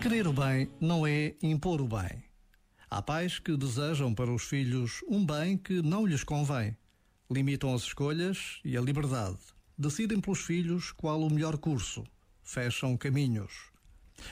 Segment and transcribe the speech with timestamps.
[0.00, 2.24] Querer o bem não é impor o bem.
[2.88, 6.74] Há pais que desejam para os filhos um bem que não lhes convém.
[7.30, 9.38] Limitam as escolhas e a liberdade.
[9.76, 12.02] Decidem pelos filhos qual o melhor curso.
[12.42, 13.70] Fecham caminhos.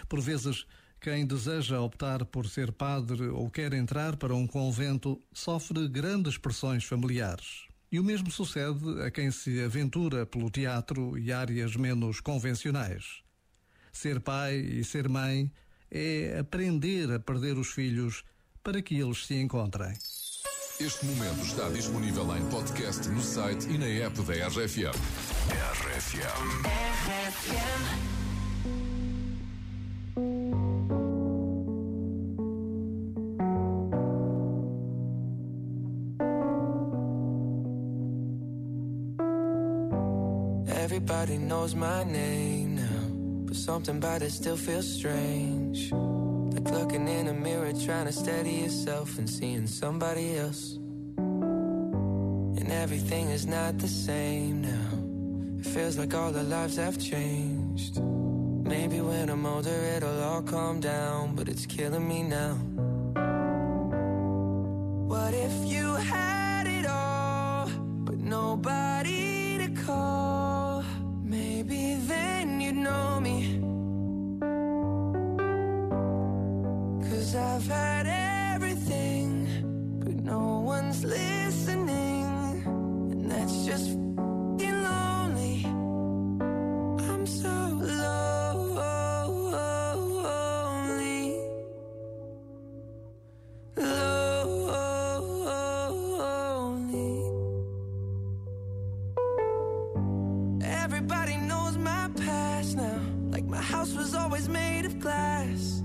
[0.09, 0.67] Por vezes,
[0.99, 6.85] quem deseja optar por ser padre ou quer entrar para um convento sofre grandes pressões
[6.85, 7.67] familiares.
[7.93, 13.23] E o mesmo sucede a quem se aventura pelo teatro e áreas menos convencionais.
[13.93, 15.51] Ser pai e ser mãe
[15.91, 18.25] é aprender a perder os filhos
[18.63, 19.93] para que eles se encontrem.
[20.81, 24.95] Este momento está disponível em podcast no site e na app da RFM.
[25.51, 26.59] RFM.
[40.69, 43.08] Everybody knows my name now.
[43.49, 45.91] But something about it still feels strange.
[45.91, 50.75] Like looking in a mirror, trying to steady yourself and seeing somebody else.
[51.17, 55.61] And everything is not the same now.
[55.61, 57.99] It feels like all our lives have changed.
[58.03, 62.59] Maybe when I'm older, it'll all calm down, but it's killing me now.
[77.29, 78.07] Cause I've had
[78.55, 79.47] everything,
[80.03, 82.25] but no one's listening.
[82.65, 85.67] And that's just f***ing lonely.
[87.07, 87.51] I'm so
[87.83, 88.97] lonely.
[93.77, 94.91] Lonely.
[100.65, 103.01] Everybody knows my past now.
[103.31, 105.83] Like my house was always made of glass.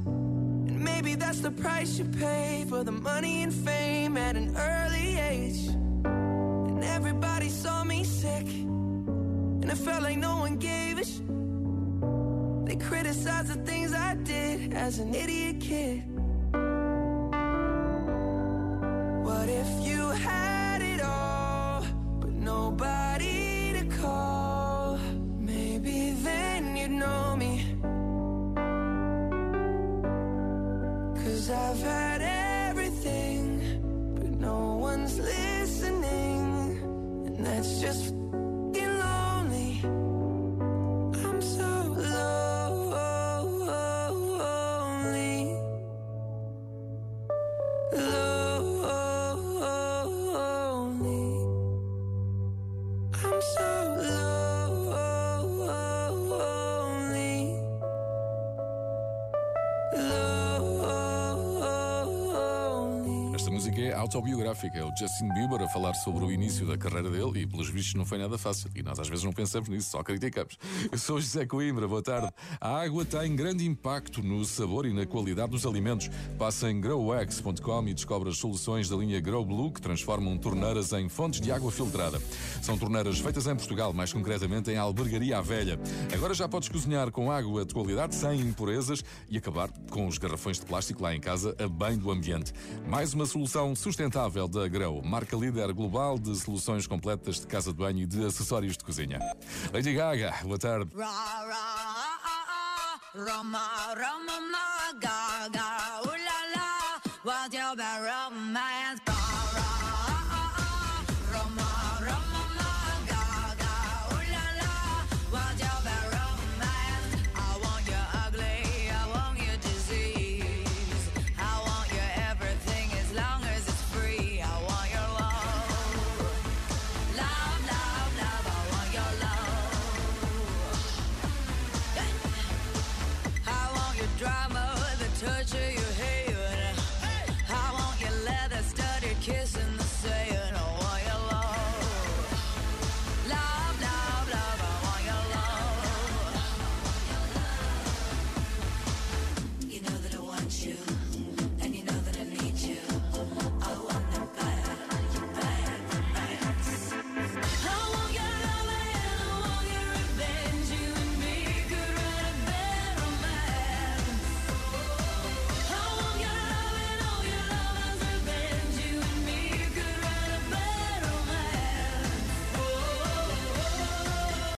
[0.83, 5.67] Maybe that's the price you pay for the money and fame at an early age.
[6.03, 8.47] And everybody saw me sick.
[9.61, 11.19] And it felt like no one gave a sh.
[12.67, 16.03] They criticized the things I did as an idiot kid.
[19.25, 20.52] What if you had
[31.45, 32.21] Cause I've had
[32.69, 33.59] everything,
[34.15, 36.79] but no one's listening.
[37.25, 39.81] And that's just f***ing lonely.
[41.21, 41.67] I'm so
[41.99, 43.17] lonely.
[47.91, 48.87] Lonely.
[53.21, 53.72] I'm so
[63.43, 64.77] Esta música é autobiográfica.
[64.79, 67.93] É o Justin Bieber a falar sobre o início da carreira dele e, pelos vistos,
[67.93, 68.71] não foi nada fácil.
[68.73, 70.57] E nós às vezes não pensamos nisso, só criticamos.
[70.89, 72.31] Eu sou José Coimbra, boa tarde.
[72.61, 76.09] A água tem grande impacto no sabor e na qualidade dos alimentos.
[76.39, 81.09] Passa em growx.com e descobre as soluções da linha Grow Blue que transformam torneiras em
[81.09, 82.21] fontes de água filtrada.
[82.61, 85.77] São torneiras feitas em Portugal, mais concretamente em Albergaria à Velha.
[86.13, 90.61] Agora já podes cozinhar com água de qualidade, sem impurezas e acabar com os garrafões
[90.61, 92.53] de plástico lá em casa a bem do ambiente.
[92.87, 97.77] Mais uma solução sustentável da Grow, marca líder global de soluções completas de casa de
[97.79, 99.19] banho e de acessórios de cozinha.
[99.73, 100.95] Lady Gaga, boa tarde.
[100.95, 103.59] Ra ra ah ah ah Rama
[103.95, 105.82] Rama ma ga ga